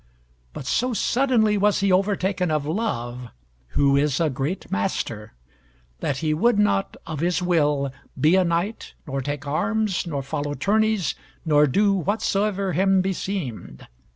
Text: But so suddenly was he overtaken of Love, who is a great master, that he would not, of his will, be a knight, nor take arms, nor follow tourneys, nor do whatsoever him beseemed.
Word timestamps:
But 0.51 0.65
so 0.65 0.95
suddenly 0.95 1.59
was 1.59 1.81
he 1.81 1.91
overtaken 1.91 2.49
of 2.49 2.65
Love, 2.65 3.29
who 3.77 3.95
is 3.95 4.19
a 4.19 4.31
great 4.31 4.71
master, 4.71 5.35
that 5.99 6.17
he 6.25 6.33
would 6.33 6.57
not, 6.57 6.97
of 7.05 7.19
his 7.19 7.39
will, 7.39 7.93
be 8.19 8.35
a 8.35 8.43
knight, 8.43 8.95
nor 9.05 9.21
take 9.21 9.45
arms, 9.45 10.07
nor 10.07 10.23
follow 10.23 10.55
tourneys, 10.55 11.13
nor 11.45 11.67
do 11.67 11.93
whatsoever 11.93 12.73
him 12.73 13.01
beseemed. 13.01 13.85